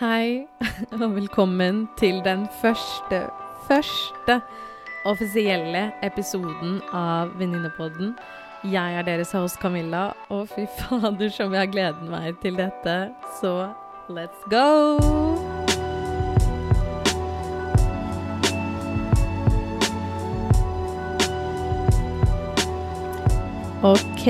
Hei, 0.00 0.46
og 1.02 1.14
velkommen 1.14 1.88
til 1.98 2.22
den 2.24 2.46
første, 2.62 3.18
første 3.68 4.38
offisielle 5.04 5.90
episoden 6.02 6.78
av 6.96 7.34
Venninnepodden. 7.36 8.14
Jeg 8.64 8.96
er 8.96 9.04
deres 9.04 9.34
host 9.36 9.60
Camilla, 9.60 10.06
og 10.32 10.48
fy 10.48 10.64
fader 10.78 11.28
som 11.28 11.52
jeg 11.52 11.66
har 11.66 11.74
gledet 11.74 12.08
meg 12.08 12.40
til 12.40 12.56
dette. 12.56 12.96
Så 13.42 13.52
let's 14.08 14.48
go! 14.48 15.29
Ok, 23.80 24.26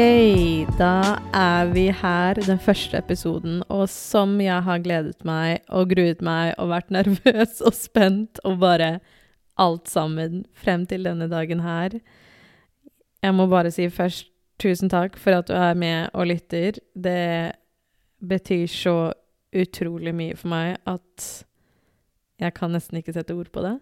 da 0.79 1.19
er 1.35 1.73
vi 1.75 1.89
her, 1.91 2.39
den 2.39 2.61
første 2.63 3.01
episoden. 3.01 3.65
Og 3.67 3.89
som 3.91 4.37
jeg 4.39 4.63
har 4.63 4.79
gledet 4.85 5.25
meg 5.27 5.65
og 5.67 5.91
gruet 5.91 6.23
meg 6.23 6.53
og 6.55 6.71
vært 6.71 6.93
nervøs 6.95 7.59
og 7.59 7.75
spent 7.75 8.39
og 8.47 8.61
bare 8.63 9.01
alt 9.59 9.91
sammen 9.91 10.45
frem 10.55 10.85
til 10.87 11.03
denne 11.09 11.27
dagen 11.27 11.65
her. 11.67 11.99
Jeg 13.27 13.35
må 13.35 13.49
bare 13.51 13.75
si 13.75 13.89
først 13.91 14.31
tusen 14.63 14.93
takk 14.93 15.19
for 15.19 15.41
at 15.41 15.51
du 15.51 15.57
er 15.59 15.75
med 15.75 16.15
og 16.15 16.31
lytter. 16.31 16.79
Det 16.95 17.51
betyr 18.23 18.71
så 18.71 18.97
utrolig 19.51 20.15
mye 20.15 20.39
for 20.39 20.55
meg 20.55 20.79
at 20.87 21.31
jeg 22.39 22.55
kan 22.55 22.71
nesten 22.71 23.03
ikke 23.03 23.19
sette 23.19 23.35
ord 23.35 23.51
på 23.51 23.67
det. 23.67 23.81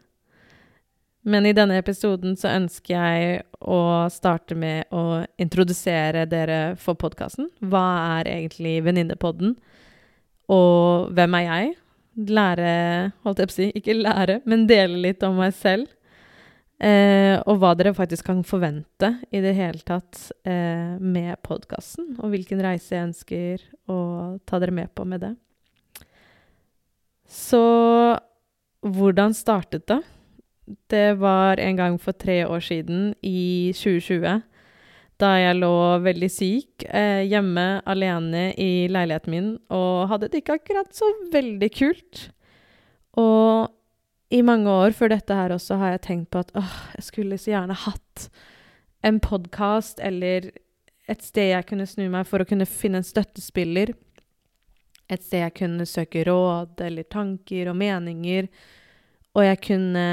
Men 1.27 1.47
i 1.47 1.55
denne 1.57 1.81
episoden 1.81 2.37
så 2.39 2.53
ønsker 2.55 2.95
jeg 2.95 3.43
å 3.59 3.81
starte 4.13 4.55
med 4.59 4.87
å 4.95 5.25
introdusere 5.41 6.25
dere 6.31 6.77
for 6.81 6.99
podkasten. 7.01 7.51
Hva 7.61 7.85
er 8.21 8.31
egentlig 8.37 8.79
Venninnepodden? 8.87 9.57
Og 10.55 11.11
hvem 11.17 11.37
er 11.41 11.47
jeg? 11.49 11.77
Lære 12.29 12.73
Holdt 13.23 13.43
jeg 13.43 13.51
på 13.51 13.55
å 13.55 13.57
si, 13.59 13.69
ikke 13.79 13.95
lære, 13.99 14.41
men 14.49 14.67
dele 14.71 15.03
litt 15.05 15.23
om 15.27 15.37
meg 15.39 15.55
selv. 15.55 15.91
Eh, 16.79 17.35
og 17.51 17.59
hva 17.59 17.73
dere 17.75 17.91
faktisk 17.95 18.29
kan 18.29 18.45
forvente 18.47 19.11
i 19.35 19.41
det 19.42 19.57
hele 19.59 19.83
tatt 19.83 20.29
eh, 20.47 20.95
med 21.03 21.35
podkasten. 21.42 22.12
Og 22.23 22.31
hvilken 22.31 22.62
reise 22.62 22.95
jeg 22.95 23.09
ønsker 23.09 23.64
å 23.91 23.98
ta 24.47 24.61
dere 24.62 24.77
med 24.77 24.92
på 24.95 25.07
med 25.09 25.27
det. 25.27 25.33
Så 27.29 27.64
hvordan 28.87 29.35
startet 29.37 29.89
det? 29.91 29.98
Det 30.91 31.19
var 31.20 31.61
en 31.61 31.77
gang 31.77 31.97
for 32.00 32.12
tre 32.12 32.42
år 32.47 32.61
siden, 32.61 33.14
i 33.22 33.72
2020, 33.77 34.42
da 35.19 35.30
jeg 35.41 35.56
lå 35.58 35.74
veldig 36.05 36.28
syk 36.30 36.84
eh, 36.86 37.24
hjemme 37.27 37.80
alene 37.88 38.52
i 38.61 38.86
leiligheten 38.92 39.34
min 39.34 39.48
og 39.74 40.12
hadde 40.12 40.28
det 40.30 40.42
ikke 40.42 40.61
akkurat 40.61 40.92
så 40.94 41.08
veldig 41.33 41.70
kult. 41.74 42.28
Og 43.19 43.72
i 44.30 44.42
mange 44.44 44.70
år 44.70 44.94
før 44.94 45.11
dette 45.14 45.34
her 45.34 45.55
også 45.56 45.80
har 45.80 45.96
jeg 45.96 46.05
tenkt 46.06 46.30
på 46.30 46.44
at 46.44 46.52
åh, 46.58 46.77
jeg 46.98 47.08
skulle 47.08 47.41
så 47.41 47.55
gjerne 47.55 47.78
hatt 47.86 48.28
en 49.08 49.19
podkast 49.24 50.02
eller 50.05 50.50
et 51.08 51.24
sted 51.24 51.55
jeg 51.55 51.66
kunne 51.70 51.89
snu 51.89 52.05
meg 52.12 52.28
for 52.28 52.44
å 52.44 52.48
kunne 52.48 52.69
finne 52.69 53.00
en 53.00 53.06
støttespiller. 53.06 53.94
Et 55.08 55.22
sted 55.24 55.41
jeg 55.46 55.56
kunne 55.56 55.89
søke 55.89 56.27
råd 56.28 56.83
eller 56.84 57.08
tanker 57.08 57.72
og 57.72 57.78
meninger 57.80 58.50
og 59.39 59.44
jeg 59.47 59.61
kunne 59.62 60.06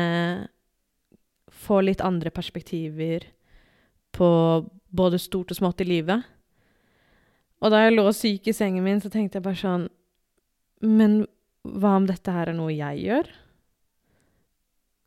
få 1.65 1.81
litt 1.81 2.03
andre 2.05 2.29
perspektiver 2.29 3.25
på 4.13 4.29
både 4.95 5.19
stort 5.19 5.51
og 5.51 5.57
smått 5.57 5.81
i 5.81 5.87
livet. 5.89 6.21
Og 7.63 7.73
da 7.73 7.81
jeg 7.81 7.95
lå 7.95 8.05
syk 8.13 8.51
i 8.51 8.53
sengen 8.53 8.85
min, 8.85 9.01
så 9.01 9.09
tenkte 9.09 9.39
jeg 9.39 9.47
bare 9.47 9.57
sånn 9.57 9.87
Men 10.85 11.23
hva 11.65 11.95
om 11.97 12.05
dette 12.05 12.29
her 12.29 12.51
er 12.51 12.57
noe 12.57 12.75
jeg 12.75 13.01
gjør? 13.07 13.31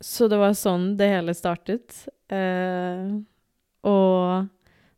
Så 0.02 0.26
det 0.30 0.38
var 0.40 0.58
sånn 0.58 0.92
det 0.98 1.10
hele 1.12 1.34
startet. 1.34 1.94
Eh, 2.30 3.14
og 3.86 4.48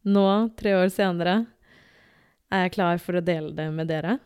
nå, 0.09 0.27
tre 0.57 0.75
år 0.79 0.89
senere, 0.93 1.43
er 2.51 2.65
jeg 2.65 2.75
klar 2.79 3.01
for 3.03 3.19
å 3.19 3.25
dele 3.25 3.53
det 3.57 3.69
med 3.73 3.89
dere. 3.91 4.17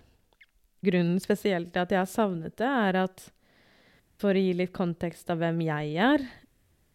Grunnen 0.85 1.19
spesielt 1.23 1.73
til 1.73 1.83
at 1.83 1.95
jeg 1.95 2.03
har 2.03 2.11
savnet 2.11 2.57
det, 2.61 2.71
er 2.71 3.01
at 3.05 3.27
for 4.21 4.35
å 4.35 4.43
gi 4.43 4.55
litt 4.57 4.73
kontekst 4.75 5.31
av 5.33 5.41
hvem 5.43 5.61
jeg 5.67 5.95
er 6.01 6.25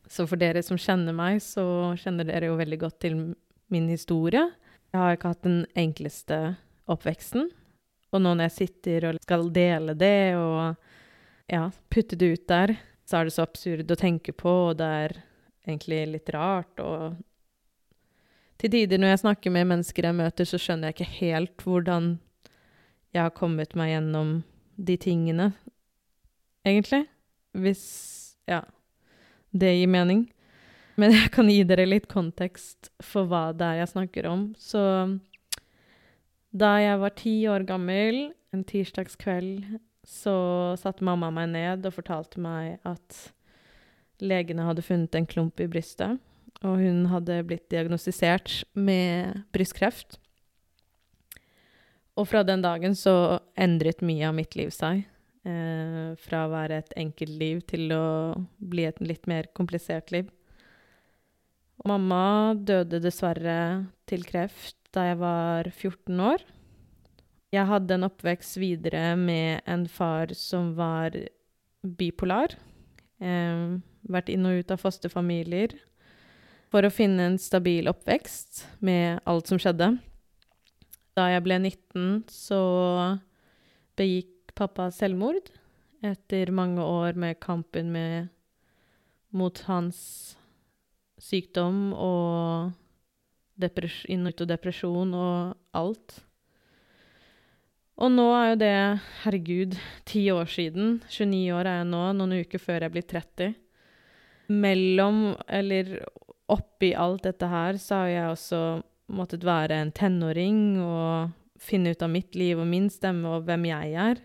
Så 0.10 0.26
for 0.26 0.42
dere 0.42 0.64
som 0.66 0.80
kjenner 0.80 1.14
meg, 1.14 1.38
så 1.44 1.94
kjenner 2.00 2.26
dere 2.26 2.50
jo 2.50 2.58
veldig 2.58 2.80
godt 2.82 3.00
til 3.06 3.18
min 3.70 3.90
historie. 3.92 4.42
Jeg 4.90 4.98
har 4.98 5.14
ikke 5.14 5.34
hatt 5.36 5.46
den 5.46 5.60
enkleste 5.78 6.40
oppveksten. 6.90 7.52
Og 8.10 8.24
nå 8.24 8.32
når 8.34 8.48
jeg 8.48 8.56
sitter 8.56 9.06
og 9.06 9.20
skal 9.22 9.46
dele 9.54 9.94
det 9.94 10.34
og 10.34 10.74
ja, 11.46 11.68
putte 11.94 12.18
det 12.18 12.32
ut 12.34 12.48
der, 12.50 12.74
så 13.06 13.20
er 13.20 13.30
det 13.30 13.36
så 13.36 13.46
absurd 13.46 13.94
å 13.94 13.98
tenke 13.98 14.34
på, 14.34 14.50
og 14.72 14.80
det 14.82 14.90
er 15.04 15.16
egentlig 15.68 16.02
litt 16.16 16.34
rart. 16.34 16.82
Og 16.82 17.18
til 18.62 18.74
tider 18.74 19.02
når 19.02 19.14
jeg 19.14 19.24
snakker 19.28 19.54
med 19.54 19.70
mennesker 19.70 20.10
jeg 20.10 20.18
møter, 20.18 20.50
så 20.50 20.58
skjønner 20.62 20.90
jeg 20.90 20.98
ikke 20.98 21.18
helt 21.20 21.66
hvordan 21.66 22.16
jeg 23.14 23.24
har 23.26 23.34
kommet 23.38 23.78
meg 23.78 23.94
gjennom 23.94 24.40
de 24.90 24.98
tingene 25.02 25.52
egentlig. 26.68 27.06
Hvis 27.58 27.86
ja, 28.50 28.64
det 29.52 29.74
gir 29.78 29.90
mening. 29.92 30.28
Men 31.00 31.14
jeg 31.16 31.32
kan 31.32 31.50
gi 31.50 31.62
dere 31.64 31.88
litt 31.88 32.10
kontekst 32.12 32.92
for 33.04 33.30
hva 33.30 33.50
det 33.56 33.66
er 33.66 33.82
jeg 33.84 33.94
snakker 33.94 34.28
om. 34.30 34.50
Så 34.60 34.82
da 36.52 36.74
jeg 36.82 37.02
var 37.02 37.16
ti 37.18 37.36
år 37.48 37.66
gammel, 37.70 38.32
en 38.52 38.66
tirsdagskveld, 38.68 39.80
så 40.10 40.36
satte 40.80 41.06
mamma 41.06 41.30
meg 41.34 41.52
ned 41.54 41.86
og 41.86 41.94
fortalte 41.94 42.42
meg 42.42 42.80
at 42.88 43.30
legene 44.20 44.66
hadde 44.68 44.84
funnet 44.84 45.16
en 45.16 45.28
klump 45.30 45.62
i 45.62 45.70
brystet, 45.72 46.18
og 46.66 46.82
hun 46.82 47.06
hadde 47.12 47.38
blitt 47.48 47.70
diagnostisert 47.72 48.64
med 48.74 49.46
brystkreft. 49.56 50.18
Og 52.20 52.28
fra 52.28 52.42
den 52.44 52.66
dagen 52.66 52.98
så 53.00 53.40
endret 53.56 54.04
mye 54.04 54.28
av 54.28 54.36
mitt 54.36 54.58
liv 54.60 54.74
seg. 54.76 55.06
Eh, 55.48 56.16
fra 56.20 56.44
å 56.44 56.52
være 56.52 56.82
et 56.82 56.94
enkelt 57.00 57.38
liv 57.40 57.62
til 57.70 57.94
å 57.96 58.36
bli 58.60 58.84
et 58.90 58.98
litt 59.00 59.28
mer 59.30 59.48
komplisert 59.56 60.12
liv. 60.12 60.28
Og 61.80 61.88
mamma 61.94 62.56
døde 62.60 63.00
dessverre 63.00 63.88
til 64.10 64.26
kreft 64.28 64.76
da 64.92 65.06
jeg 65.08 65.20
var 65.22 65.70
14 65.72 66.20
år. 66.20 66.44
Jeg 67.56 67.66
hadde 67.70 67.96
en 67.96 68.08
oppvekst 68.10 68.60
videre 68.60 69.14
med 69.18 69.64
en 69.70 69.88
far 69.90 70.34
som 70.36 70.74
var 70.78 71.16
bipolar. 71.82 72.58
Eh, 73.24 73.80
vært 74.12 74.34
inn 74.34 74.48
og 74.50 74.60
ut 74.60 74.74
av 74.76 74.84
fosterfamilier 74.84 75.78
for 76.70 76.84
å 76.84 76.92
finne 76.94 77.32
en 77.32 77.40
stabil 77.42 77.88
oppvekst 77.90 78.66
med 78.86 79.24
alt 79.30 79.48
som 79.50 79.62
skjedde. 79.62 79.94
Da 81.18 81.30
jeg 81.32 81.46
ble 81.48 81.62
19, 81.64 82.28
så 82.28 82.60
begikk 84.00 84.36
pappa 84.60 84.90
selvmord 84.92 85.50
etter 86.06 86.52
mange 86.56 86.84
år 86.84 87.18
med 87.20 87.40
kampen 87.44 87.92
med, 87.92 88.30
mot 89.36 89.60
hans 89.68 90.00
sykdom 91.20 91.92
og 91.94 92.72
inn- 93.60 94.28
og 94.30 94.48
depresjon 94.50 95.14
og 95.14 95.56
alt. 95.76 96.22
Og 98.00 98.14
nå 98.16 98.26
er 98.32 98.46
jo 98.48 98.60
det, 98.62 98.76
herregud, 99.26 99.76
ti 100.08 100.30
år 100.32 100.48
siden. 100.48 101.02
29 101.12 101.52
år 101.52 101.68
er 101.68 101.82
jeg 101.82 101.90
nå, 101.92 102.04
noen 102.16 102.38
uker 102.40 102.64
før 102.64 102.86
jeg 102.86 102.94
blir 102.96 103.08
30. 103.12 103.50
Mellom, 104.50 105.20
eller 105.46 105.98
oppi 106.50 106.94
alt 106.96 107.28
dette 107.28 107.50
her, 107.52 107.78
så 107.78 108.06
har 108.06 108.14
jeg 108.14 108.32
også 108.32 108.62
måttet 109.12 109.44
være 109.44 109.82
en 109.84 109.92
tenåring 109.92 110.80
og 110.80 111.36
finne 111.60 111.92
ut 111.92 112.02
av 112.02 112.10
mitt 112.14 112.40
liv 112.40 112.62
og 112.62 112.70
min 112.72 112.88
stemme 112.90 113.36
og 113.36 113.44
hvem 113.50 113.68
jeg 113.68 113.94
er 114.00 114.24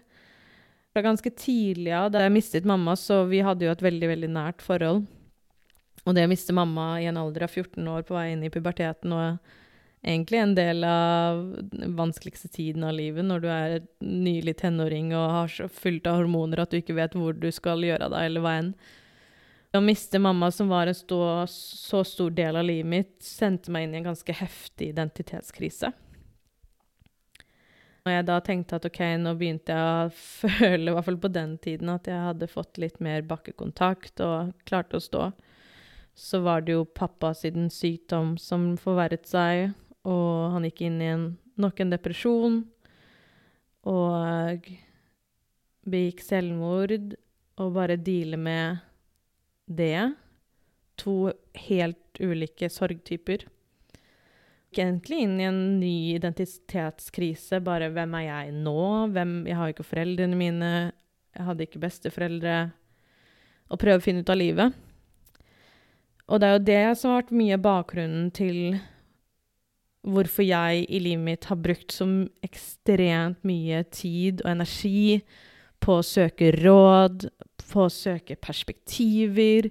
fra 0.94 1.02
ganske 1.02 1.30
tidlig 1.34 1.90
av, 1.90 2.12
da 2.14 2.22
jeg 2.22 2.32
mistet 2.36 2.66
mamma, 2.68 2.94
så 2.94 3.24
vi 3.26 3.40
hadde 3.42 3.66
jo 3.66 3.72
et 3.74 3.82
veldig, 3.82 4.08
veldig 4.12 4.30
nært 4.30 4.62
forhold. 4.62 5.02
Og 6.04 6.14
det 6.14 6.22
å 6.22 6.30
miste 6.30 6.54
mamma 6.54 7.00
i 7.02 7.08
en 7.10 7.18
alder 7.18 7.48
av 7.48 7.50
14 7.50 7.88
år 7.90 8.04
på 8.06 8.14
vei 8.14 8.28
inn 8.30 8.44
i 8.46 8.52
puberteten 8.52 9.14
og 9.16 9.54
egentlig 10.04 10.38
en 10.38 10.54
del 10.54 10.84
av 10.86 11.40
den 11.72 11.96
vanskeligste 11.98 12.50
tiden 12.52 12.84
av 12.86 12.92
livet 12.94 13.24
når 13.24 13.42
du 13.42 13.48
er 13.50 13.76
nylig 14.04 14.58
tenåring 14.60 15.10
og 15.16 15.32
har 15.32 15.50
så 15.50 15.66
fullt 15.72 16.06
av 16.06 16.20
hormoner 16.20 16.62
at 16.62 16.70
du 16.70 16.78
ikke 16.78 16.98
vet 16.98 17.16
hvor 17.16 17.34
du 17.34 17.48
skal 17.56 17.82
gjøre 17.82 18.06
av 18.06 18.14
deg, 18.14 18.28
eller 18.28 18.44
hva 18.44 18.54
enn. 18.60 18.70
Å 19.74 19.82
miste 19.82 20.20
mamma, 20.22 20.52
som 20.54 20.70
var 20.70 20.86
en 20.86 20.94
stå, 20.94 21.18
så 21.50 22.04
stor 22.06 22.30
del 22.36 22.60
av 22.60 22.68
livet 22.68 22.86
mitt, 22.86 23.14
sendte 23.26 23.74
meg 23.74 23.88
inn 23.88 23.96
i 23.96 24.02
en 24.04 24.12
ganske 24.12 24.36
heftig 24.44 24.92
identitetskrise. 24.92 25.90
Og 28.04 28.12
jeg 28.12 28.24
da 28.28 28.34
tenkte 28.44 28.76
at 28.76 28.84
OK, 28.84 28.98
nå 29.16 29.30
begynte 29.40 29.72
jeg 29.72 30.08
å 30.08 30.10
føle, 30.44 30.90
i 30.90 30.92
hvert 30.92 31.06
fall 31.06 31.20
på 31.22 31.30
den 31.32 31.54
tiden, 31.64 31.88
at 31.88 32.08
jeg 32.10 32.20
hadde 32.20 32.50
fått 32.52 32.80
litt 32.82 32.98
mer 33.04 33.24
bakkekontakt 33.24 34.20
og 34.24 34.52
klarte 34.68 35.00
å 35.00 35.04
stå, 35.04 35.30
så 36.14 36.40
var 36.44 36.66
det 36.66 36.76
jo 36.76 36.84
pappa 36.84 37.32
siden 37.34 37.70
sykdom 37.72 38.34
som 38.38 38.74
forverret 38.80 39.24
seg, 39.26 39.72
og 40.04 40.52
han 40.52 40.68
gikk 40.68 40.84
inn 40.84 41.00
i 41.00 41.08
en, 41.14 41.24
nok 41.56 41.80
en 41.80 41.94
depresjon. 41.94 42.60
Og 43.88 44.68
begikk 45.88 46.20
selvmord, 46.24 47.16
og 47.56 47.72
bare 47.72 47.96
deale 48.00 48.36
med 48.40 48.84
det. 49.64 50.12
To 51.00 51.32
helt 51.66 52.20
ulike 52.20 52.68
sorgtyper. 52.70 53.48
Gikk 54.74 54.82
egentlig 54.82 55.20
inn 55.22 55.34
i 55.38 55.44
en 55.46 55.58
ny 55.78 55.96
identitetskrise. 56.16 57.60
Bare 57.62 57.92
hvem 57.94 58.14
er 58.18 58.24
jeg 58.24 58.54
nå? 58.58 58.80
Hvem, 59.14 59.34
jeg 59.46 59.54
har 59.54 59.70
ikke 59.70 59.86
foreldrene 59.86 60.34
mine. 60.34 60.70
Jeg 61.30 61.46
hadde 61.46 61.62
ikke 61.62 61.82
besteforeldre. 61.84 62.56
Og 63.70 63.78
prøve 63.78 64.00
å 64.00 64.02
finne 64.02 64.24
ut 64.24 64.32
av 64.34 64.40
livet. 64.40 64.74
Og 66.26 66.42
det 66.42 66.48
er 66.48 66.56
jo 66.56 66.64
det 66.66 66.80
som 66.98 67.12
har 67.12 67.22
vært 67.22 67.38
mye 67.38 67.60
bakgrunnen 67.62 68.32
til 68.34 68.58
hvorfor 70.10 70.42
jeg 70.42 70.82
i 70.90 71.02
livet 71.06 71.22
mitt 71.22 71.46
har 71.52 71.62
brukt 71.62 71.94
så 71.94 72.08
ekstremt 72.42 73.46
mye 73.46 73.84
tid 73.94 74.42
og 74.42 74.56
energi 74.56 75.20
på 75.84 76.00
å 76.00 76.06
søke 76.06 76.50
råd, 76.58 77.28
på 77.62 77.86
å 77.86 77.92
søke 77.92 78.34
perspektiver, 78.42 79.70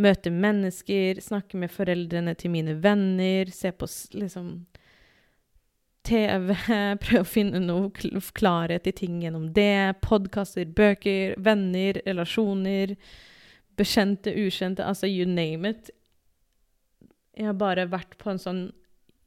møte 0.00 0.30
mennesker, 0.34 1.20
snakke 1.22 1.58
med 1.60 1.70
foreldrene 1.72 2.34
til 2.38 2.50
mine 2.54 2.76
venner, 2.82 3.50
se 3.54 3.70
på 3.72 3.88
liksom 4.18 4.54
TV, 6.04 6.50
prøve 7.04 7.22
å 7.22 7.28
finne 7.28 7.62
noe 7.62 7.90
klarhet 8.36 8.88
i 8.90 8.94
ting 8.96 9.20
gjennom 9.22 9.50
det, 9.56 9.96
podkaster, 10.04 10.66
bøker, 10.66 11.36
venner, 11.42 12.00
relasjoner, 12.06 12.96
bekjente, 13.78 14.34
ukjente, 14.34 14.84
altså 14.84 15.10
you 15.10 15.26
name 15.26 15.70
it. 15.70 15.90
Jeg 17.34 17.50
har 17.50 17.58
bare 17.58 17.88
vært 17.90 18.18
på 18.20 18.30
en 18.30 18.42
sånn 18.42 18.64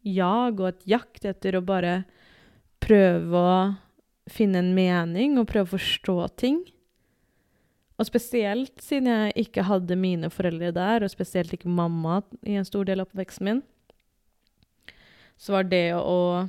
jag 0.08 0.62
og 0.62 0.70
et 0.70 0.88
jakt 0.88 1.26
etter 1.28 1.58
å 1.58 1.66
bare 1.66 2.02
prøve 2.84 3.42
å 3.42 3.58
finne 4.32 4.62
en 4.62 4.74
mening 4.76 5.38
og 5.40 5.50
prøve 5.50 5.72
å 5.72 5.76
forstå 5.76 6.18
ting. 6.40 6.62
Og 7.98 8.06
spesielt 8.06 8.78
siden 8.84 9.10
jeg 9.10 9.48
ikke 9.48 9.66
hadde 9.66 9.98
mine 9.98 10.30
foreldre 10.30 10.70
der, 10.76 11.04
og 11.04 11.12
spesielt 11.14 11.54
ikke 11.56 11.72
mamma 11.72 12.20
i 12.46 12.58
en 12.60 12.68
stor 12.68 12.86
del 12.86 13.02
av 13.02 13.10
oppveksten 13.10 13.48
min, 13.50 13.64
så 15.38 15.58
var 15.58 15.68
det 15.70 15.96
å 15.98 16.48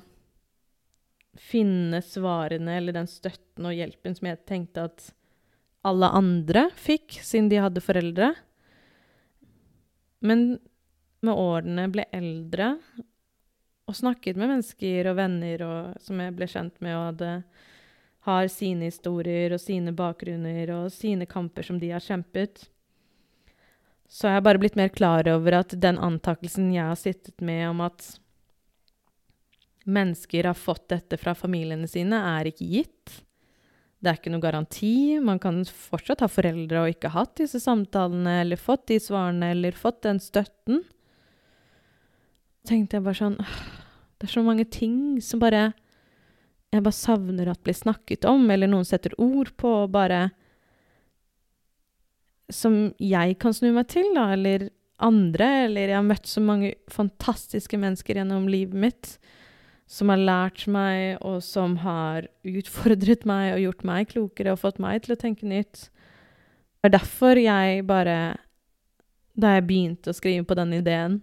finne 1.39 2.01
svarene 2.05 2.77
eller 2.77 2.97
den 2.97 3.09
støtten 3.09 3.69
og 3.69 3.77
hjelpen 3.77 4.17
som 4.17 4.29
jeg 4.29 4.45
tenkte 4.49 4.89
at 4.89 5.11
alle 5.87 6.09
andre 6.19 6.67
fikk, 6.77 7.21
siden 7.23 7.49
de 7.53 7.61
hadde 7.63 7.85
foreldre. 7.85 8.33
Men 10.25 10.59
med 11.25 11.39
årene 11.39 11.87
ble 11.93 12.05
eldre 12.15 12.75
og 13.89 13.97
snakket 13.97 14.37
med 14.37 14.51
mennesker 14.53 15.09
og 15.09 15.17
venner 15.19 15.65
og, 15.65 16.01
som 16.05 16.21
jeg 16.21 16.35
ble 16.37 16.49
kjent 16.51 16.77
med, 16.85 16.97
og 16.97 17.07
hadde, 17.13 17.31
har 18.29 18.49
sine 18.53 18.91
historier 18.91 19.55
og 19.57 19.63
sine 19.63 19.95
bakgrunner 19.97 20.71
og 20.77 20.93
sine 20.95 21.27
kamper 21.29 21.67
som 21.67 21.81
de 21.81 21.91
har 21.95 22.05
kjempet, 22.05 22.69
så 24.09 24.31
jeg 24.31 24.39
har 24.39 24.45
bare 24.47 24.61
blitt 24.61 24.79
mer 24.79 24.89
klar 24.89 25.29
over 25.29 25.59
at 25.59 25.75
den 25.77 25.99
antakelsen 26.01 26.71
jeg 26.73 26.87
har 26.89 26.97
sittet 26.97 27.43
med 27.45 27.67
om 27.69 27.83
at 27.85 28.07
mennesker 29.89 30.49
har 30.49 30.57
fått 30.57 30.87
dette 30.95 31.19
fra 31.21 31.35
familiene 31.37 31.89
sine, 31.89 32.17
er 32.17 32.49
ikke 32.49 32.69
gitt. 32.69 33.19
Det 34.01 34.09
er 34.09 34.17
ikke 34.17 34.33
noe 34.33 34.45
garanti. 34.45 34.93
Man 35.21 35.41
kan 35.43 35.61
fortsatt 35.69 36.25
ha 36.25 36.29
foreldre 36.31 36.85
og 36.85 36.95
ikke 36.95 37.13
hatt 37.13 37.35
disse 37.41 37.61
samtalene, 37.61 38.39
eller 38.47 38.61
fått 38.61 38.87
de 38.89 39.01
svarene, 39.03 39.53
eller 39.53 39.77
fått 39.77 40.05
den 40.09 40.23
støtten 40.25 40.87
tenkte 42.69 42.99
jeg 42.99 43.07
bare 43.07 43.19
sånn 43.19 43.37
Det 43.39 44.29
er 44.29 44.35
så 44.35 44.45
mange 44.45 44.67
ting 44.71 44.97
som 45.25 45.43
bare 45.43 45.71
Jeg 46.73 46.85
bare 46.85 46.97
savner 46.97 47.49
at 47.49 47.63
blir 47.65 47.77
snakket 47.77 48.27
om, 48.29 48.45
eller 48.53 48.69
noen 48.69 48.87
setter 48.87 49.15
ord 49.21 49.55
på, 49.57 49.73
bare 49.93 50.29
Som 52.53 52.95
jeg 52.97 53.37
kan 53.41 53.53
snu 53.53 53.71
meg 53.77 53.91
til, 53.93 54.09
da, 54.17 54.31
eller 54.33 54.71
andre, 55.05 55.49
eller 55.67 55.91
jeg 55.91 55.99
har 55.99 56.07
møtt 56.07 56.27
så 56.27 56.41
mange 56.43 56.73
fantastiske 56.91 57.77
mennesker 57.79 58.19
gjennom 58.19 58.49
livet 58.51 58.75
mitt 58.75 59.11
som 59.89 60.11
har 60.13 60.21
lært 60.21 60.67
meg, 60.69 61.17
og 61.25 61.41
som 61.45 61.79
har 61.81 62.29
utfordret 62.45 63.25
meg 63.29 63.55
og 63.55 63.63
gjort 63.63 63.87
meg 63.89 64.11
klokere 64.11 64.53
og 64.53 64.61
fått 64.61 64.81
meg 64.83 65.05
til 65.05 65.15
å 65.15 65.21
tenke 65.21 65.49
nytt. 65.49 65.89
Det 66.79 66.91
er 66.91 66.95
derfor 66.99 67.41
jeg 67.41 67.87
bare 67.89 68.19
Da 69.39 69.55
jeg 69.55 69.69
begynte 69.69 70.11
å 70.11 70.17
skrive 70.17 70.43
på 70.43 70.57
den 70.59 70.73
ideen, 70.81 71.21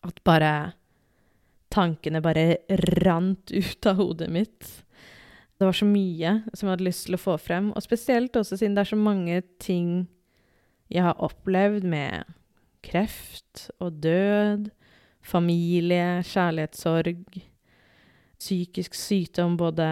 at 0.00 0.22
bare 0.24 0.72
Tankene 1.72 2.22
bare 2.24 2.62
rant 3.04 3.52
ut 3.52 3.88
av 3.88 3.98
hodet 4.00 4.30
mitt. 4.32 4.68
Det 5.58 5.66
var 5.66 5.74
så 5.74 5.88
mye 5.88 6.38
som 6.54 6.68
jeg 6.68 6.72
hadde 6.76 6.86
lyst 6.86 7.08
til 7.08 7.18
å 7.18 7.20
få 7.20 7.34
frem, 7.42 7.72
og 7.74 7.84
spesielt 7.84 8.36
også 8.38 8.56
siden 8.56 8.76
det 8.76 8.84
er 8.84 8.92
så 8.92 8.98
mange 9.00 9.42
ting 9.60 10.06
jeg 10.88 11.04
har 11.04 11.18
opplevd 11.20 11.84
med 11.84 12.28
kreft 12.86 13.66
og 13.82 13.98
død, 14.04 14.70
familie, 15.20 16.22
kjærlighetssorg, 16.24 17.26
psykisk 18.38 18.94
sykdom 18.94 19.58
både 19.58 19.88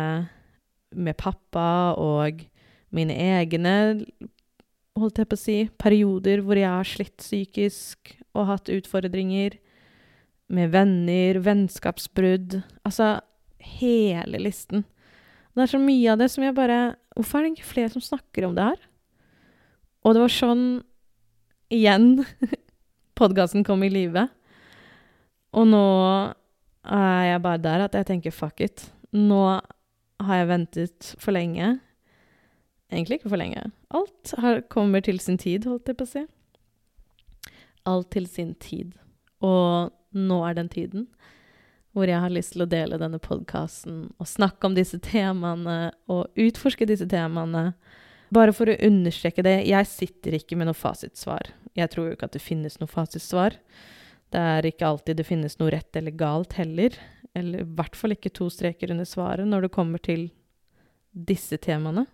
med 0.97 1.19
pappa 1.19 1.97
og 1.99 2.47
mine 2.95 3.17
egne, 3.19 3.77
holdt 4.97 5.19
jeg 5.21 5.29
på 5.29 5.37
å 5.37 5.41
si, 5.41 5.59
perioder 5.77 6.41
hvor 6.47 6.57
jeg 6.57 6.71
har 6.73 6.89
slitt 6.89 7.19
psykisk 7.21 8.15
og 8.37 8.49
hatt 8.53 8.71
utfordringer 8.73 9.59
med 10.53 10.71
venner, 10.71 11.41
vennskapsbrudd 11.43 12.61
Altså 12.87 13.17
hele 13.59 14.39
listen. 14.39 14.85
Det 15.57 15.65
er 15.65 15.73
så 15.73 15.81
mye 15.83 16.13
av 16.13 16.21
det 16.21 16.29
som 16.31 16.45
jeg 16.45 16.55
bare 16.55 16.97
Hvorfor 17.17 17.41
er 17.41 17.47
det 17.47 17.57
ikke 17.57 17.73
flere 17.73 17.93
som 17.95 18.05
snakker 18.05 18.47
om 18.47 18.55
det 18.57 18.67
her? 18.69 18.83
Og 20.05 20.15
det 20.15 20.23
var 20.23 20.33
sånn 20.33 20.67
igjen 21.73 22.21
podkasten 23.19 23.65
kom 23.67 23.83
i 23.83 23.91
live. 23.91 24.27
Og 25.57 25.67
nå 25.67 25.87
er 26.85 27.23
jeg 27.33 27.43
bare 27.43 27.63
der 27.65 27.87
at 27.87 27.97
jeg 27.97 28.07
tenker 28.11 28.35
fuck 28.37 28.61
it. 28.63 28.85
Nå 29.17 29.41
har 30.23 30.41
jeg 30.41 30.51
ventet 30.53 31.11
for 31.19 31.35
lenge. 31.35 31.79
Egentlig 32.93 33.19
ikke 33.19 33.33
for 33.33 33.41
lenge. 33.41 33.65
Alt 33.91 34.35
har, 34.39 34.61
kommer 34.71 35.03
til 35.03 35.19
sin 35.21 35.41
tid, 35.41 35.67
holdt 35.67 35.89
jeg 35.91 35.99
på 35.99 36.07
å 36.07 36.13
si. 36.13 36.25
Alt 37.89 38.13
til 38.15 38.29
sin 38.31 38.55
tid. 38.63 38.93
Og 39.43 39.96
nå 40.17 40.41
er 40.49 40.57
den 40.59 40.73
tiden 40.73 41.07
hvor 41.97 42.11
jeg 42.11 42.21
har 42.21 42.33
lyst 42.33 42.53
til 42.53 42.67
å 42.67 42.69
dele 42.69 42.99
denne 43.01 43.17
podkasten 43.23 44.11
og 44.21 44.29
snakke 44.29 44.69
om 44.69 44.75
disse 44.77 44.99
temaene 45.01 45.95
og 46.13 46.37
utforske 46.37 46.85
disse 46.89 47.07
temaene. 47.09 47.71
Bare 48.37 48.53
for 48.53 48.69
å 48.69 48.77
understreke 48.85 49.41
det, 49.47 49.63
jeg 49.65 49.89
sitter 49.89 50.37
ikke 50.37 50.59
med 50.61 50.69
noe 50.69 50.77
fasitsvar. 50.77 51.55
Jeg 51.73 51.89
tror 51.95 52.11
jo 52.11 52.19
ikke 52.19 52.29
at 52.29 52.37
det 52.37 52.45
finnes 52.45 52.77
noe 52.83 52.93
fasitsvar. 52.93 53.57
Det 54.29 54.43
er 54.43 54.69
ikke 54.69 54.91
alltid 54.91 55.17
det 55.17 55.25
finnes 55.25 55.57
noe 55.57 55.73
rett 55.73 55.97
eller 55.97 56.13
galt 56.21 56.59
heller. 56.61 57.01
Eller 57.33 57.65
i 57.65 57.71
hvert 57.81 57.97
fall 57.97 58.13
ikke 58.13 58.35
to 58.37 58.51
streker 58.53 58.93
under 58.93 59.09
svaret 59.09 59.49
når 59.49 59.65
det 59.65 59.75
kommer 59.79 60.03
til 60.05 60.29
disse 61.17 61.57
temaene. 61.65 62.05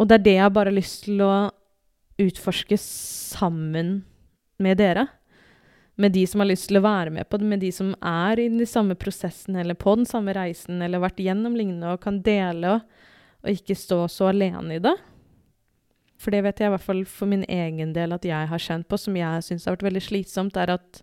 Og 0.00 0.08
det 0.08 0.16
er 0.16 0.28
det 0.30 0.36
jeg 0.38 0.56
bare 0.56 0.72
har 0.72 0.80
lyst 0.80 1.04
til 1.04 1.20
å 1.28 1.32
utforske 2.20 2.80
sammen 2.80 3.98
med 4.60 4.80
dere 4.80 5.10
med 5.96 6.12
de 6.12 6.26
som 6.26 6.40
har 6.40 6.48
lyst 6.48 6.68
til 6.70 6.80
å 6.80 6.84
være 6.84 7.12
med 7.12 7.28
på 7.28 7.40
det, 7.40 7.48
med 7.50 7.60
de 7.60 7.70
som 7.74 7.92
er 8.00 8.40
i 8.40 8.48
den 8.48 8.66
samme 8.68 8.96
prosessen 8.96 9.58
eller 9.60 9.76
på 9.78 9.94
den 9.98 10.08
samme 10.08 10.34
reisen 10.36 10.82
eller 10.82 11.02
vært 11.02 11.20
gjennom 11.20 11.56
lignende 11.58 11.94
og 11.94 12.02
kan 12.04 12.22
dele 12.24 12.78
og 13.40 13.50
ikke 13.52 13.76
stå 13.76 14.04
så 14.12 14.30
alene 14.30 14.78
i 14.78 14.82
det. 14.82 14.94
For 16.20 16.34
det 16.34 16.42
vet 16.44 16.60
jeg 16.60 16.68
i 16.68 16.74
hvert 16.74 16.84
fall 16.84 17.04
for 17.08 17.30
min 17.30 17.46
egen 17.48 17.94
del 17.96 18.12
at 18.12 18.26
jeg 18.28 18.48
har 18.50 18.60
kjent 18.60 18.88
på, 18.88 18.98
som 19.00 19.16
jeg 19.16 19.44
syns 19.46 19.64
har 19.64 19.78
vært 19.78 19.86
veldig 19.88 20.02
slitsomt, 20.04 20.58
er 20.60 20.74
at 20.76 21.00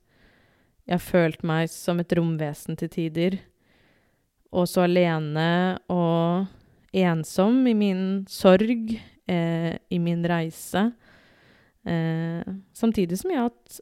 jeg 0.87 0.93
har 0.93 1.03
følt 1.03 1.41
meg 1.47 1.71
som 1.73 1.99
et 1.99 2.13
romvesen 2.15 2.77
til 2.79 2.91
tider. 2.93 3.39
Og 4.53 4.69
så 4.69 4.85
alene 4.85 5.49
og 5.91 6.47
ensom 6.95 7.65
i 7.67 7.73
min 7.77 8.03
sorg, 8.29 8.93
eh, 9.27 9.73
i 9.89 9.99
min 9.99 10.23
reise. 10.29 10.85
Eh, 11.83 12.53
samtidig 12.73 13.17
som 13.19 13.33
jeg 13.33 13.41
har 13.41 13.49
hatt 13.49 13.81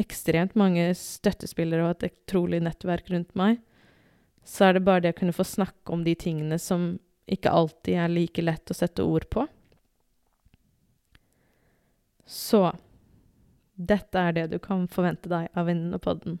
ekstremt 0.00 0.54
mange 0.58 0.88
støttespillere 0.96 1.84
og 1.84 1.94
et 1.96 2.12
utrolig 2.12 2.62
nettverk 2.64 3.10
rundt 3.12 3.34
meg, 3.38 3.60
så 4.42 4.68
er 4.68 4.76
det 4.76 4.86
bare 4.86 5.04
det 5.04 5.12
å 5.14 5.18
kunne 5.20 5.36
få 5.36 5.46
snakke 5.46 5.94
om 5.94 6.02
de 6.06 6.14
tingene 6.18 6.58
som 6.58 6.96
ikke 7.30 7.52
alltid 7.52 8.00
er 8.02 8.10
like 8.10 8.42
lett 8.42 8.72
å 8.72 8.76
sette 8.76 9.04
ord 9.06 9.28
på. 9.30 9.46
Så 12.26 12.64
dette 13.76 14.18
er 14.18 14.34
det 14.36 14.48
du 14.52 14.58
kan 14.62 14.86
forvente 14.90 15.30
deg 15.30 15.48
av 15.58 15.68
Venninnepodden. 15.68 16.38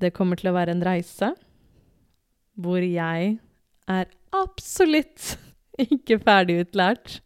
Det 0.00 0.12
kommer 0.16 0.38
til 0.38 0.50
å 0.50 0.56
være 0.56 0.76
en 0.76 0.84
reise 0.84 1.32
hvor 2.56 2.80
jeg 2.84 3.36
er 3.86 4.08
absolutt 4.36 5.36
ikke 5.86 6.18
ferdigutlært 6.24 7.20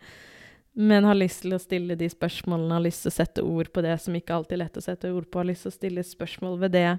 men 0.81 1.05
har 1.05 1.19
lyst 1.19 1.43
til 1.45 1.53
å 1.53 1.61
stille 1.61 1.97
de 1.99 2.07
spørsmålene, 2.09 2.73
har 2.73 2.85
lyst 2.87 3.05
til 3.05 3.13
å 3.13 3.17
sette 3.19 3.45
ord 3.45 3.69
på 3.75 3.83
det 3.85 3.99
som 4.01 4.15
ikke 4.17 4.33
alltid 4.33 4.57
er 4.57 4.63
lett 4.63 4.79
å 4.81 4.85
sette 4.85 5.11
ord 5.13 5.27
på, 5.29 5.43
har 5.43 5.51
lyst 5.51 5.67
til 5.67 5.73
å 5.73 5.77
stille 5.77 6.05
spørsmål 6.07 6.57
ved 6.63 6.73
det. 6.73 6.91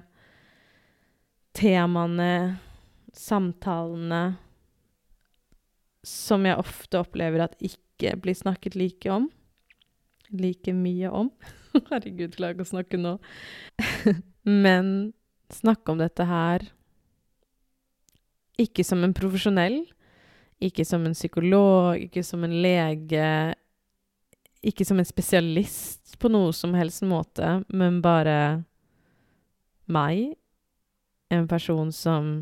Temaene, 1.58 2.60
samtalene 3.16 4.22
som 6.06 6.46
jeg 6.46 6.58
ofte 6.62 7.00
opplever 7.02 7.42
at 7.44 7.58
ikke 7.62 8.14
blir 8.22 8.38
snakket 8.38 8.76
like 8.78 9.10
om. 9.10 9.26
Like 10.30 10.74
mye 10.74 11.10
om. 11.10 11.32
Herregud, 11.90 12.36
klarer 12.36 12.54
ikke 12.54 12.68
å 12.68 12.72
snakke 12.72 13.00
nå. 13.00 13.16
Men 14.64 15.12
snakke 15.52 15.92
om 15.92 16.00
dette 16.00 16.26
her 16.30 16.68
ikke 18.62 18.84
som 18.86 19.02
en 19.02 19.14
profesjonell, 19.16 19.80
ikke 20.62 20.84
som 20.86 21.02
en 21.08 21.16
psykolog, 21.16 21.98
ikke 21.98 22.22
som 22.26 22.44
en 22.46 22.54
lege, 22.62 23.26
ikke 24.62 24.86
som 24.86 25.00
en 25.00 25.08
spesialist 25.08 26.18
på 26.22 26.30
noe 26.30 26.52
som 26.54 26.74
helst 26.78 27.02
måte, 27.06 27.62
men 27.68 28.00
bare 28.04 28.62
meg, 29.90 30.36
en 31.32 31.48
person 31.48 31.90
som 31.92 32.32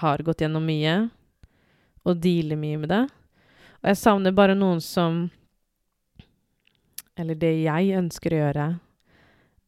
har 0.00 0.22
gått 0.26 0.42
gjennom 0.42 0.64
mye 0.66 0.94
og 2.04 2.18
dealer 2.20 2.58
mye 2.58 2.80
med 2.80 2.90
det. 2.90 3.04
Og 3.82 3.90
jeg 3.92 4.00
savner 4.00 4.34
bare 4.34 4.56
noen 4.58 4.82
som 4.82 5.28
Eller 7.14 7.36
det 7.38 7.52
jeg 7.62 7.94
ønsker 7.94 8.34
å 8.34 8.38
gjøre, 8.40 8.64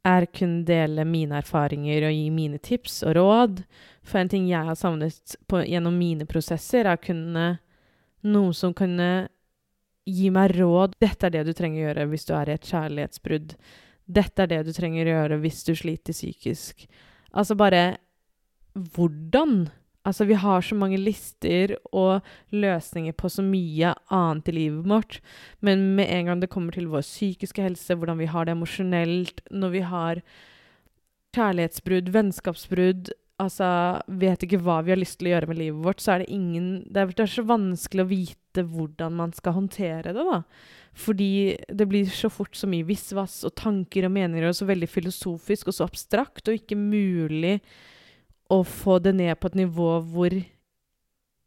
er 0.02 0.24
kunne 0.34 0.64
dele 0.66 1.04
mine 1.06 1.36
erfaringer 1.38 2.08
og 2.08 2.14
gi 2.16 2.24
mine 2.34 2.58
tips 2.58 3.04
og 3.06 3.14
råd. 3.14 3.60
For 4.02 4.18
en 4.18 4.30
ting 4.32 4.48
jeg 4.50 4.66
har 4.66 4.74
savnet 4.74 5.36
på, 5.46 5.60
gjennom 5.62 5.94
mine 5.94 6.26
prosesser, 6.26 6.90
er 6.90 6.98
kunne 6.98 7.44
noen 8.26 8.50
som 8.54 8.74
kunne 8.74 9.28
gi 10.06 10.30
meg 10.34 10.54
råd. 10.56 10.96
Dette 11.02 11.28
er 11.28 11.34
det 11.34 11.46
du 11.48 11.52
trenger 11.56 11.82
å 11.82 11.86
gjøre 11.88 12.08
hvis 12.12 12.26
du 12.28 12.34
er 12.38 12.50
i 12.50 12.56
et 12.56 12.70
kjærlighetsbrudd. 12.70 13.56
Dette 14.06 14.44
er 14.44 14.52
det 14.52 14.60
du 14.68 14.72
trenger 14.74 15.06
å 15.06 15.16
gjøre 15.16 15.40
hvis 15.42 15.64
du 15.66 15.74
sliter 15.78 16.16
psykisk. 16.16 16.86
Altså 17.34 17.58
bare 17.58 17.96
hvordan 18.76 19.66
Altså, 20.06 20.22
vi 20.24 20.36
har 20.38 20.60
så 20.62 20.76
mange 20.78 21.00
lister 21.02 21.72
og 21.90 22.22
løsninger 22.54 23.10
på 23.18 23.26
så 23.26 23.42
mye 23.42 23.90
annet 24.14 24.50
i 24.52 24.54
livet 24.54 24.86
vårt, 24.86 25.16
men 25.58 25.96
med 25.96 26.06
en 26.14 26.28
gang 26.30 26.42
det 26.42 26.50
kommer 26.52 26.76
til 26.76 26.86
vår 26.92 27.02
psykiske 27.02 27.64
helse, 27.64 27.96
hvordan 27.98 28.20
vi 28.20 28.28
har 28.30 28.46
det 28.46 28.54
emosjonelt, 28.54 29.42
når 29.50 29.72
vi 29.74 29.82
har 29.82 30.20
kjærlighetsbrudd, 31.34 32.12
vennskapsbrudd 32.14 33.10
Altså, 33.36 33.66
vet 34.08 34.46
ikke 34.46 34.62
hva 34.64 34.78
vi 34.80 34.94
har 34.94 35.00
lyst 35.00 35.18
til 35.20 35.28
å 35.28 35.34
gjøre 35.34 35.50
med 35.50 35.58
livet 35.60 35.84
vårt, 35.84 36.00
så 36.00 36.14
er 36.14 36.22
det 36.22 36.32
ingen 36.32 36.68
Det 36.88 37.02
er, 37.02 37.10
det 37.12 37.24
er 37.26 37.32
så 37.34 37.44
vanskelig 37.44 38.04
å 38.06 38.08
vite 38.08 38.64
hvordan 38.64 39.18
man 39.18 39.34
skal 39.36 39.58
håndtere 39.58 40.14
det, 40.16 40.24
da. 40.24 40.38
Fordi 40.96 41.56
det 41.68 41.86
blir 41.90 42.08
så 42.08 42.30
fort 42.32 42.56
så 42.56 42.68
mye 42.70 42.86
visvas 42.88 43.42
og 43.44 43.52
tanker 43.60 44.08
og 44.08 44.14
meninger, 44.14 44.48
og 44.48 44.56
så 44.56 44.68
veldig 44.68 44.88
filosofisk 44.88 45.68
og 45.68 45.76
så 45.76 45.84
abstrakt, 45.84 46.48
og 46.48 46.56
ikke 46.56 46.78
mulig 46.80 47.58
å 48.48 48.62
få 48.64 48.96
det 49.04 49.12
ned 49.18 49.36
på 49.40 49.50
et 49.50 49.58
nivå 49.60 49.90
hvor 50.14 50.38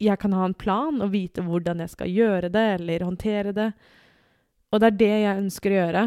jeg 0.00 0.18
kan 0.20 0.36
ha 0.36 0.46
en 0.46 0.56
plan 0.56 1.02
og 1.02 1.10
vite 1.12 1.42
hvordan 1.44 1.82
jeg 1.82 1.92
skal 1.92 2.12
gjøre 2.12 2.52
det 2.52 2.66
eller 2.76 3.04
håndtere 3.04 3.52
det. 3.56 3.70
Og 4.70 4.80
det 4.80 4.92
er 4.92 5.00
det 5.00 5.10
jeg 5.10 5.42
ønsker 5.42 5.72
å 5.72 5.80
gjøre. 5.80 6.04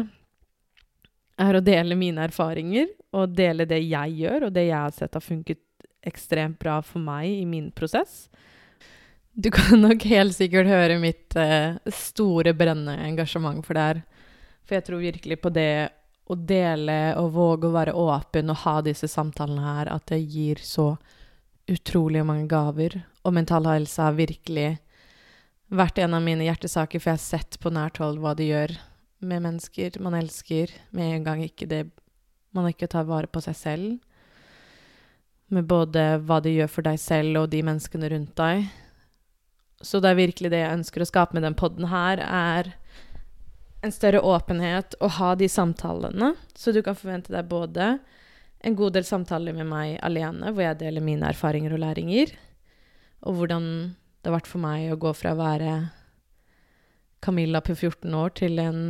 Er 1.44 1.58
å 1.58 1.62
dele 1.66 1.98
mine 1.98 2.24
erfaringer 2.24 2.88
og 3.14 3.36
dele 3.36 3.68
det 3.68 3.82
jeg 3.84 4.16
gjør, 4.22 4.48
og 4.48 4.56
det 4.56 4.66
jeg 4.70 4.78
har 4.78 4.94
sett 4.96 5.14
har 5.18 5.22
funket 5.22 5.60
ekstremt 6.06 6.58
bra 6.62 6.80
for 6.84 7.02
meg 7.02 7.28
i 7.30 7.44
min 7.48 7.70
prosess. 7.74 8.28
Du 9.34 9.50
kan 9.50 9.80
nok 9.82 10.04
helt 10.06 10.36
sikkert 10.36 10.70
høre 10.70 11.00
mitt 11.02 11.34
eh, 11.36 11.74
store, 11.90 12.54
brennende 12.54 12.94
engasjement 13.02 13.64
for 13.66 13.74
det 13.74 13.86
her. 13.88 14.02
For 14.64 14.78
jeg 14.78 14.86
tror 14.86 15.02
virkelig 15.02 15.40
på 15.42 15.50
det 15.52 15.90
å 16.30 16.36
dele 16.38 17.16
og 17.20 17.34
våge 17.34 17.68
å 17.68 17.74
være 17.74 17.96
åpen 17.98 18.52
og 18.52 18.62
ha 18.62 18.78
disse 18.84 19.10
samtalene 19.10 19.64
her, 19.64 19.90
at 19.92 20.06
det 20.08 20.22
gir 20.22 20.62
så 20.62 20.94
utrolig 21.68 22.22
mange 22.24 22.46
gaver. 22.48 23.00
Og 23.24 23.34
mental 23.36 23.66
helse 23.68 24.00
har 24.06 24.16
virkelig 24.16 24.76
vært 25.74 25.98
en 26.00 26.16
av 26.16 26.24
mine 26.24 26.46
hjertesaker, 26.46 27.02
for 27.02 27.12
jeg 27.12 27.18
har 27.18 27.26
sett 27.26 27.60
på 27.60 27.72
nært 27.74 28.00
hold 28.00 28.22
hva 28.22 28.36
det 28.38 28.48
gjør 28.48 28.76
med 29.24 29.44
mennesker 29.44 29.98
man 30.04 30.16
elsker, 30.18 30.72
med 30.94 31.18
en 31.18 31.26
gang 31.26 31.44
ikke 31.44 31.68
det 31.68 31.84
man 32.54 32.68
ikke 32.70 32.88
tar 32.90 33.08
vare 33.08 33.28
på 33.30 33.42
seg 33.44 33.56
selv. 33.58 33.94
Med 35.54 35.68
både 35.70 36.16
hva 36.26 36.40
det 36.42 36.54
gjør 36.56 36.70
for 36.72 36.86
deg 36.86 36.98
selv 36.98 37.44
og 37.44 37.52
de 37.52 37.60
menneskene 37.66 38.10
rundt 38.10 38.34
deg. 38.40 38.66
Så 39.84 40.00
det 40.00 40.10
er 40.10 40.18
virkelig 40.18 40.50
det 40.50 40.62
jeg 40.62 40.78
ønsker 40.80 41.04
å 41.04 41.08
skape 41.08 41.36
med 41.36 41.44
den 41.46 41.56
poden 41.58 41.86
her, 41.90 42.22
er 42.24 42.72
en 43.84 43.92
større 43.92 44.22
åpenhet 44.24 44.96
og 45.02 45.16
ha 45.18 45.34
de 45.36 45.48
samtalene. 45.50 46.32
Så 46.56 46.72
du 46.72 46.80
kan 46.82 46.96
forvente 46.96 47.34
deg 47.34 47.50
både 47.50 47.98
en 48.64 48.76
god 48.78 48.96
del 48.96 49.04
samtaler 49.04 49.56
med 49.56 49.68
meg 49.68 49.98
alene, 50.06 50.54
hvor 50.54 50.64
jeg 50.64 50.80
deler 50.80 51.04
mine 51.04 51.28
erfaringer 51.28 51.74
og 51.76 51.82
læringer, 51.82 52.32
og 53.28 53.36
hvordan 53.36 53.66
det 54.24 54.30
har 54.30 54.38
vært 54.38 54.48
for 54.48 54.64
meg 54.64 54.88
å 54.88 55.00
gå 55.00 55.12
fra 55.16 55.34
å 55.34 55.40
være 55.40 55.72
Camilla 57.24 57.60
på 57.64 57.76
14 57.76 58.14
år 58.16 58.32
til 58.40 58.60
en 58.60 58.80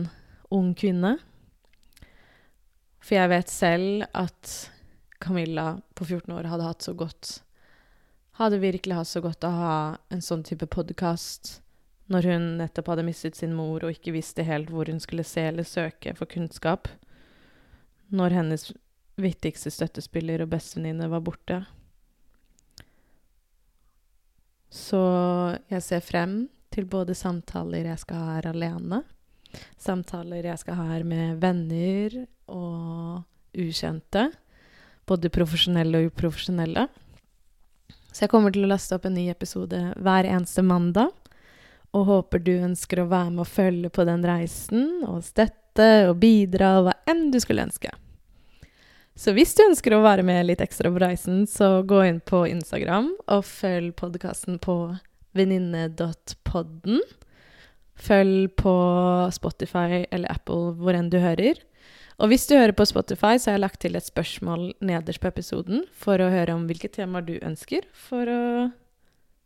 ung 0.54 0.70
kvinne. 0.78 1.16
For 3.02 3.18
jeg 3.18 3.30
vet 3.34 3.50
selv 3.50 4.06
at 4.14 4.54
Camilla 5.24 5.80
på 5.96 6.04
14 6.04 6.34
år 6.36 6.50
hadde 6.52 6.68
hatt 6.68 6.84
så 6.84 6.94
godt 6.96 7.40
Hadde 8.38 8.58
virkelig 8.62 8.96
hatt 8.98 9.08
så 9.08 9.22
godt 9.22 9.46
å 9.46 9.52
ha 9.54 9.74
en 10.12 10.22
sånn 10.24 10.42
type 10.46 10.66
podkast 10.66 11.60
når 12.12 12.26
hun 12.28 12.48
nettopp 12.58 12.90
hadde 12.92 13.06
mistet 13.06 13.38
sin 13.38 13.54
mor 13.56 13.84
og 13.84 13.94
ikke 13.94 14.14
visste 14.16 14.44
helt 14.44 14.72
hvor 14.72 14.90
hun 14.90 15.00
skulle 15.00 15.24
se 15.26 15.46
eller 15.48 15.64
søke 15.64 16.12
for 16.18 16.28
kunnskap, 16.28 16.90
når 18.12 18.36
hennes 18.36 18.66
viktigste 19.20 19.72
støttespiller 19.72 20.44
og 20.44 20.50
bestevenninne 20.52 21.08
var 21.08 21.22
borte. 21.24 21.62
Så 24.74 25.00
jeg 25.70 25.86
ser 25.86 26.02
frem 26.04 26.38
til 26.74 26.88
både 26.90 27.14
samtaler 27.16 27.86
jeg 27.86 28.02
skal 28.02 28.20
ha 28.20 28.36
her 28.36 28.50
alene, 28.50 29.04
samtaler 29.78 30.50
jeg 30.50 30.60
skal 30.64 30.80
ha 30.80 30.88
her 30.90 31.06
med 31.06 31.38
venner 31.42 32.24
og 32.50 33.22
ukjente, 33.54 34.32
både 35.08 35.32
profesjonelle 35.32 36.00
og 36.00 36.12
uprofesjonelle. 36.12 36.86
Så 38.14 38.24
jeg 38.24 38.30
kommer 38.32 38.54
til 38.54 38.66
å 38.66 38.70
laste 38.70 38.96
opp 38.96 39.08
en 39.08 39.16
ny 39.18 39.26
episode 39.32 39.80
hver 39.98 40.28
eneste 40.28 40.62
mandag 40.62 41.12
og 41.94 42.08
håper 42.08 42.42
du 42.42 42.54
ønsker 42.56 43.02
å 43.02 43.10
være 43.10 43.30
med 43.30 43.44
og 43.44 43.50
følge 43.50 43.90
på 43.94 44.04
den 44.06 44.24
reisen, 44.26 44.88
og 45.06 45.22
støtte 45.26 46.08
og 46.08 46.18
bidra, 46.22 46.76
hva 46.82 46.94
enn 47.10 47.28
du 47.30 47.38
skulle 47.42 47.66
ønske. 47.68 47.92
Så 49.14 49.30
hvis 49.36 49.54
du 49.54 49.62
ønsker 49.62 49.94
å 49.94 50.02
være 50.02 50.24
med 50.26 50.48
litt 50.48 50.62
ekstra 50.64 50.90
på 50.90 50.98
reisen, 51.02 51.44
så 51.46 51.84
gå 51.86 52.00
inn 52.08 52.18
på 52.26 52.42
Instagram 52.50 53.12
og 53.30 53.44
følg 53.46 53.94
podkasten 54.00 54.58
på 54.62 54.96
venninne.podden. 55.38 56.98
Følg 57.94 58.56
på 58.58 58.74
Spotify 59.36 60.02
eller 60.10 60.34
Apple, 60.34 60.74
hvor 60.82 60.98
enn 60.98 61.12
du 61.14 61.20
hører. 61.22 61.62
Og 62.22 62.30
hvis 62.30 62.46
du 62.46 62.54
hører 62.54 62.74
på 62.76 62.86
Spotify, 62.86 63.34
så 63.38 63.50
har 63.50 63.58
jeg 63.58 63.64
lagt 63.64 63.80
til 63.82 63.98
et 63.98 64.06
spørsmål 64.06 64.68
nederst 64.84 65.22
på 65.22 65.30
episoden 65.30 65.82
for 65.98 66.22
å 66.22 66.30
høre 66.30 66.54
om 66.54 66.66
hvilke 66.68 66.90
temaer 66.92 67.26
du 67.26 67.34
ønsker 67.42 67.88
for 68.06 68.30
å 68.30 68.42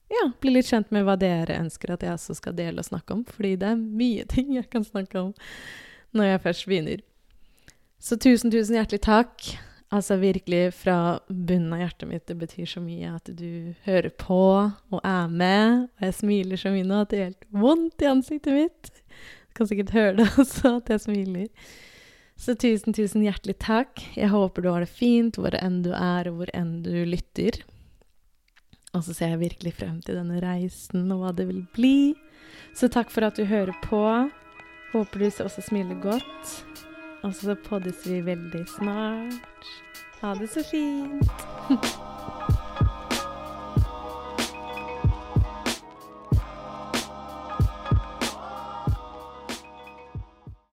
ja, 0.09 0.25
bli 0.41 0.55
litt 0.55 0.69
kjent 0.69 0.93
med 0.95 1.05
hva 1.05 1.17
dere 1.21 1.59
ønsker 1.61 1.93
at 1.95 2.05
jeg 2.05 2.17
også 2.17 2.37
skal 2.39 2.57
dele 2.57 2.83
og 2.83 2.89
snakke 2.89 3.17
om. 3.17 3.25
Fordi 3.29 3.55
det 3.61 3.73
er 3.73 3.81
mye 3.81 4.27
ting 4.35 4.53
jeg 4.57 4.69
kan 4.73 4.85
snakke 4.87 5.29
om 5.29 5.33
når 6.17 6.33
jeg 6.33 6.45
først 6.45 6.69
begynner. 6.69 7.03
Så 7.99 8.19
tusen, 8.21 8.53
tusen 8.53 8.79
hjertelig 8.79 9.03
takk. 9.07 9.49
Altså 9.89 10.19
virkelig 10.21 10.75
fra 10.77 11.17
bunnen 11.29 11.73
av 11.73 11.81
hjertet 11.81 12.11
mitt. 12.11 12.27
Det 12.29 12.37
betyr 12.37 12.69
så 12.69 12.83
mye 12.85 13.15
at 13.17 13.31
du 13.33 13.73
hører 13.87 14.13
på 14.21 14.41
og 14.69 15.01
er 15.01 15.33
med. 15.33 15.89
Og 15.97 16.09
jeg 16.09 16.17
smiler 16.21 16.61
så 16.61 16.73
mye 16.75 16.87
nå 16.89 17.03
at 17.03 17.13
det 17.13 17.19
er 17.19 17.31
helt 17.31 17.49
vondt 17.65 18.05
i 18.05 18.11
ansiktet 18.11 18.57
mitt. 18.57 18.91
Du 19.49 19.57
kan 19.57 19.71
sikkert 19.71 19.95
høre 19.97 20.17
det 20.21 20.29
også, 20.45 20.77
at 20.83 20.93
jeg 20.93 21.07
smiler. 21.07 21.49
Så 22.39 22.55
tusen, 22.55 22.95
tusen 22.95 23.25
hjertelig 23.27 23.57
takk. 23.59 23.99
Jeg 24.15 24.31
håper 24.31 24.63
du 24.63 24.71
har 24.71 24.85
det 24.85 24.93
fint 24.93 25.37
hvor 25.41 25.57
enn 25.59 25.83
du 25.83 25.91
er, 25.91 26.31
og 26.31 26.39
hvor 26.39 26.53
enn 26.55 26.79
du 26.85 26.95
lytter. 27.09 27.59
Og 28.95 29.03
så 29.05 29.15
ser 29.15 29.35
jeg 29.35 29.43
virkelig 29.43 29.75
frem 29.81 29.99
til 30.07 30.21
denne 30.21 30.39
reisen 30.43 31.11
og 31.13 31.25
hva 31.25 31.35
det 31.35 31.49
vil 31.51 31.65
bli. 31.75 32.15
Så 32.79 32.89
takk 32.95 33.11
for 33.11 33.27
at 33.27 33.37
du 33.37 33.45
hører 33.49 33.75
på. 33.85 34.03
Håper 34.95 35.21
du 35.21 35.27
også 35.29 35.67
smiler 35.67 35.99
godt. 36.01 36.55
Og 37.27 37.35
så 37.35 37.59
poddes 37.67 38.07
vi 38.07 38.23
veldig 38.23 38.65
snart. 38.79 39.73
Ha 40.23 40.35
det 40.39 40.51
så 40.55 40.63
fint. 40.71 41.27